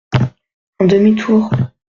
[0.79, 1.51] Un demi-tour.